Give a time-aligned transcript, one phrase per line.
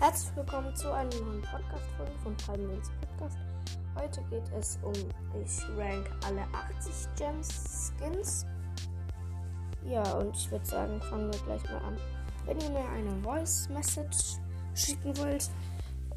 [0.00, 3.36] Herzlich willkommen zu einer neuen Podcast-Folge von Minutes Podcast.
[3.96, 8.46] Heute geht es um, ich rank alle 80 Gems Skins.
[9.84, 11.96] Ja, und ich würde sagen, fangen wir gleich mal an.
[12.46, 14.36] Wenn ihr mir eine Voice Message
[14.72, 15.50] schicken wollt,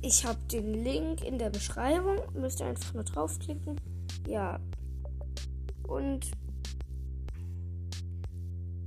[0.01, 2.17] ich habe den Link in der Beschreibung.
[2.33, 3.81] Müsst ihr einfach nur draufklicken.
[4.27, 4.59] Ja.
[5.87, 6.29] Und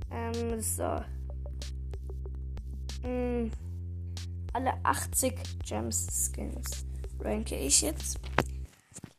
[0.09, 1.01] ähm, so.
[3.03, 3.51] Mm,
[4.55, 6.85] alle 80 Gems Skins
[7.19, 8.21] ranke ich jetzt.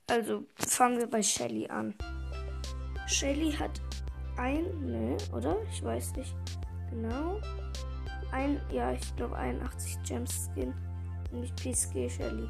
[0.06, 1.94] Also fangen wir bei Shelly an.
[3.06, 3.82] Shelly hat
[4.38, 5.58] ein, ne, oder?
[5.70, 6.34] Ich weiß nicht
[6.88, 7.38] genau.
[8.32, 10.72] Ein, ja, ich glaube 81 Gems Skin.
[11.30, 12.48] Nämlich PSG Shelly.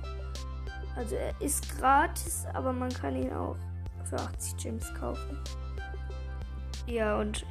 [0.95, 3.57] Also er ist gratis, aber man kann ihn auch
[4.05, 5.43] für 80 Gems kaufen.
[6.87, 7.45] Ja, und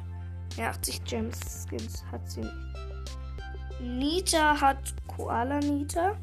[0.56, 2.85] ja, 80 Gems Skins hat sie nicht.
[3.80, 6.16] Nita hat Koala Nita.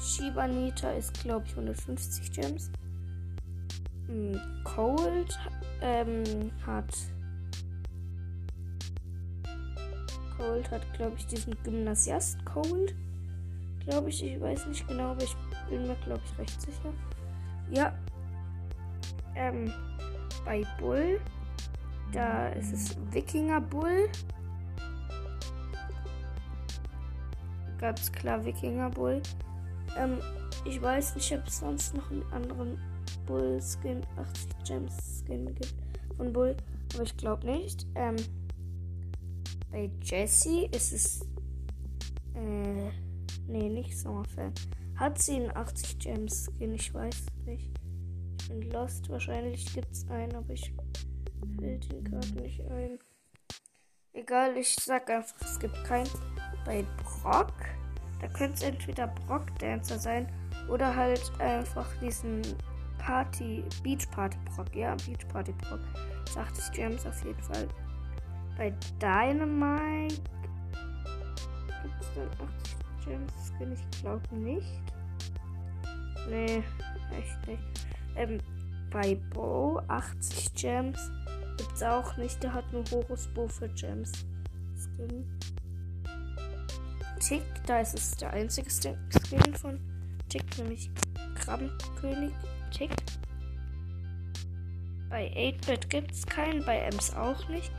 [0.00, 2.70] Shiba Nita ist, glaube ich, 150 Gems.
[4.06, 5.38] Hm, Cold
[5.80, 6.92] ähm, hat.
[10.36, 12.94] Cold hat, glaube ich, diesen Gymnasiast Cold.
[13.86, 15.36] Glaube ich, ich weiß nicht genau, aber ich
[15.70, 16.92] bin mir, glaube ich, recht sicher.
[17.70, 17.94] Ja.
[19.34, 19.72] Ähm,
[20.44, 21.20] bei Bull,
[22.12, 24.08] da ist es Wikinger Bull.
[27.78, 29.22] Ganz klar Wikinger Bull.
[29.96, 30.18] Ähm,
[30.64, 32.78] ich weiß nicht, ob es sonst noch einen anderen
[33.26, 35.74] Bull Skin, 80 Gems Skin gibt
[36.16, 36.56] von Bull,
[36.94, 37.86] aber ich glaube nicht.
[37.94, 38.16] Ähm,
[39.70, 41.20] bei Jessie ist es.
[42.34, 42.90] Äh,
[43.46, 44.52] nee, nicht Sommerfan.
[44.96, 46.74] Hat sie einen 80 Gems Skin?
[46.74, 47.70] Ich weiß nicht.
[48.40, 49.08] Ich bin lost.
[49.10, 50.72] Wahrscheinlich gibt es einen, aber ich
[51.58, 52.98] fällt ihn gerade nicht ein.
[54.12, 56.08] Egal, ich sag einfach, es gibt keinen.
[56.66, 57.54] Bei Brock,
[58.20, 60.28] da könnte es entweder Brock Dancer sein
[60.68, 62.42] oder halt einfach diesen
[62.98, 64.74] Party, Beach Party Brock.
[64.74, 65.80] Ja, Beach Party Brock.
[66.36, 67.68] 80 Gems auf jeden Fall.
[68.58, 70.16] Bei Dynamite
[71.82, 73.72] gibt es dann 80 Gems Skin?
[73.72, 74.82] Ich glaube nicht.
[76.28, 76.62] Nee,
[77.16, 77.62] echt nicht.
[78.16, 78.38] Ähm,
[78.90, 81.10] bei Bo 80 Gems
[81.58, 82.42] gibt es auch nicht.
[82.42, 84.26] Der hat nur Horus Bo für Gems
[84.74, 85.35] Skin.
[87.26, 89.80] Tick, da ist es der einzige Skin von
[90.28, 90.88] Tick, nämlich
[91.34, 92.32] Krabbenkönig
[92.70, 92.92] Tick.
[95.10, 97.72] Bei 8-Bit gibt es keinen, bei Ems auch nicht.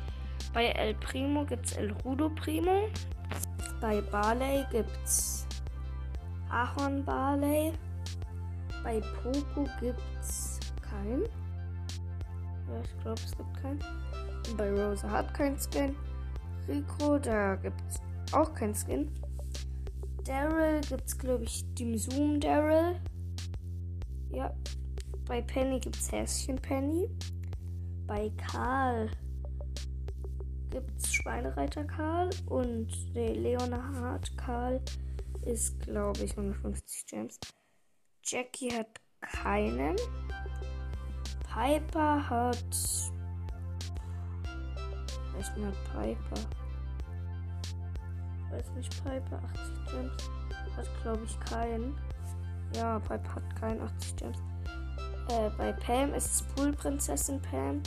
[0.54, 2.90] Bei El Primo gibt es El Rudo Primo.
[3.80, 5.48] Bei Barley gibt es
[6.50, 7.72] Ahorn Barley.
[8.84, 11.22] Bei Poco gibt es keinen.
[11.22, 13.80] Ja, ich glaube, es gibt keinen.
[14.50, 15.96] Und bei Rosa hat kein Skin.
[16.68, 19.10] Rico, da gibt es auch kein Skin.
[20.28, 23.00] Daryl gibt es, glaube ich, dem Zoom Daryl.
[24.30, 24.54] Ja.
[25.26, 27.10] Bei Penny gibt es Häschen Penny.
[28.06, 29.10] Bei Karl
[30.70, 32.30] gibt es Schweinereiter Karl.
[32.48, 34.82] Und der Leonhard Karl
[35.46, 37.40] ist, glaube ich, 150 Gems.
[38.26, 39.96] Jackie hat keinen.
[41.54, 43.12] Piper hat.
[45.34, 46.67] Welchen hat Piper?
[48.52, 50.30] Weiß nicht, Piper 80 Gems.
[50.76, 51.96] Hat glaube ich keinen.
[52.76, 54.38] Ja, Piper hat keinen 80 Gems.
[55.30, 57.82] Äh, bei Pam ist es Poolprinzessin Pam.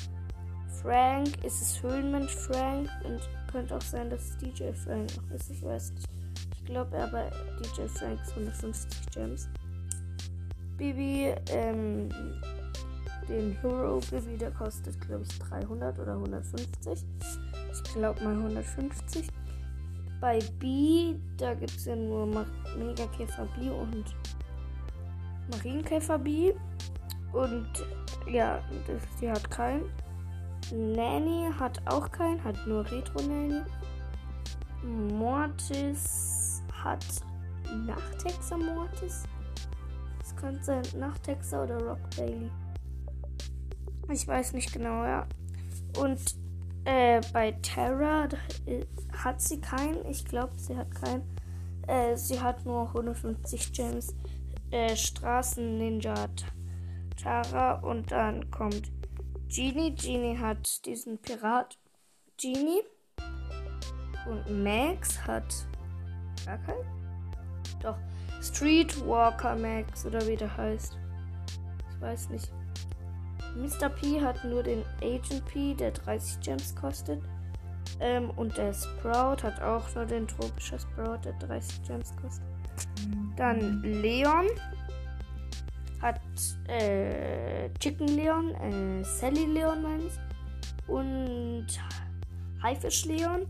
[0.83, 2.89] Frank ist es Höhlenmensch Frank.
[3.05, 3.21] Und
[3.51, 5.51] könnte auch sein, dass es DJ Frank noch ist.
[5.51, 6.09] Ich weiß nicht.
[6.55, 9.49] Ich glaube aber DJ Frank ist 150 Gems.
[10.77, 12.09] Bibi, ähm,
[13.29, 17.05] den Hero Bibi, der kostet glaube ich 300 oder 150.
[17.73, 19.29] Ich glaube mal 150.
[20.21, 22.27] Bei B, da gibt es ja nur
[22.77, 24.05] Megakäfer B und
[25.51, 26.53] Marienkäfer B.
[27.33, 27.69] Und
[28.31, 29.85] ja, das, die hat keinen.
[30.73, 33.63] Nanny hat auch keinen, hat nur Retro Nanny.
[34.83, 37.05] Mortis hat
[37.87, 39.25] Nachthexer Mortis.
[40.19, 42.51] Das könnte sein Nachthexer oder Rock Bailey.
[44.11, 45.27] Ich weiß nicht genau, ja.
[45.99, 46.21] Und
[46.85, 48.29] äh, bei Terra
[49.13, 50.07] hat sie keinen.
[50.07, 51.23] Ich glaube, sie hat keinen.
[51.87, 54.15] Äh, sie hat nur 150 Gems.
[54.71, 56.27] Äh, Straßen Ninja
[57.23, 57.75] Tara.
[57.81, 58.91] Und dann kommt
[59.49, 59.95] Genie.
[59.95, 61.79] Genie hat diesen Pirat
[62.41, 62.83] Genie.
[64.29, 65.55] Und Max hat
[66.47, 66.85] gar keinen.
[67.83, 67.97] Doch.
[68.43, 70.97] Streetwalker Max oder wie der heißt.
[71.91, 72.51] Ich weiß nicht.
[73.61, 73.91] Mr.
[73.91, 77.23] P hat nur den Agent P, der 30 Gems kostet.
[78.01, 82.47] Ähm, und der Sprout hat auch nur den tropischen Sprout, der 30 Gems kostet.
[83.37, 84.47] Dann Leon
[86.01, 86.21] hat
[86.69, 90.89] äh, Chicken Leon, äh, Sally Leon meine ich.
[90.89, 91.67] Und
[92.63, 93.47] Haifisch Leon.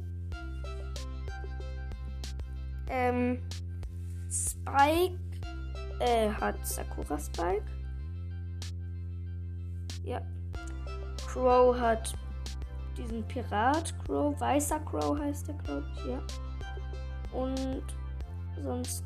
[2.88, 3.40] Ähm,
[4.28, 5.18] Spike
[6.00, 7.79] äh, hat Sakura Spike.
[10.04, 10.20] Ja.
[11.26, 12.14] Crow hat
[12.96, 14.38] diesen Pirat Crow.
[14.40, 16.20] Weißer Crow heißt der, glaube ich, ja.
[17.32, 17.82] Und
[18.62, 19.04] sonst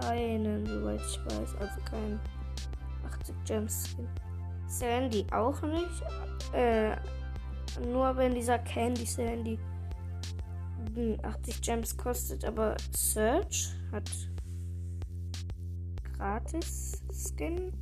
[0.00, 1.54] keinen, soweit ich weiß.
[1.56, 2.20] Also kein
[3.04, 4.08] 80 Gems Skin.
[4.66, 6.02] Sandy auch nicht.
[6.52, 6.96] Äh,
[7.92, 9.58] nur wenn dieser Candy Sandy
[11.22, 14.10] 80 Gems kostet, aber Search hat
[16.16, 17.72] gratis Skin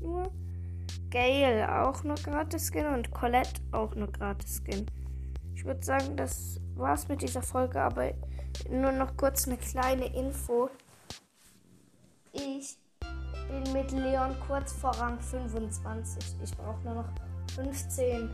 [0.00, 0.30] nur.
[1.12, 4.86] Gale auch nur gratis Skin und Colette auch nur gratis Skin.
[5.54, 8.12] Ich würde sagen, das war's mit dieser Folge, aber
[8.70, 10.70] nur noch kurz eine kleine Info.
[12.32, 12.78] Ich
[13.48, 16.36] bin mit Leon kurz vor Rang 25.
[16.42, 17.08] Ich brauche nur noch
[17.54, 18.30] 15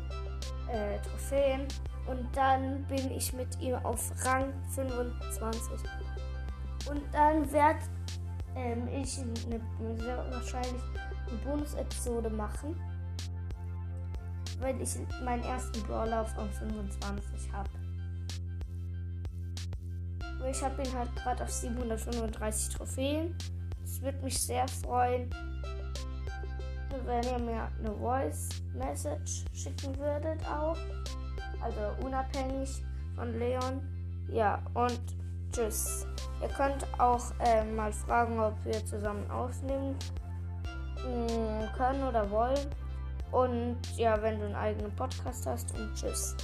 [0.71, 1.67] äh, Trophäen
[2.07, 5.73] und dann bin ich mit ihm auf Rang 25.
[6.89, 7.81] Und dann werde
[8.55, 9.61] ähm, ich eine,
[10.31, 10.83] wahrscheinlich
[11.29, 12.77] eine Bonus-Episode machen,
[14.61, 17.71] weil ich meinen ersten Brawler auf Rang 25 habe.
[20.51, 23.37] Ich habe ihn halt gerade auf 735 Trophäen.
[23.85, 25.29] Es würde mich sehr freuen,
[27.05, 30.77] wenn ihr mir eine Voice Message schicken würdet auch.
[31.61, 32.83] Also unabhängig
[33.15, 33.81] von Leon.
[34.31, 35.01] Ja, und
[35.53, 36.07] tschüss.
[36.41, 39.97] Ihr könnt auch äh, mal fragen, ob wir zusammen aufnehmen
[41.09, 42.59] machen können oder wollen.
[43.31, 46.35] Und ja, wenn du einen eigenen Podcast hast und tschüss.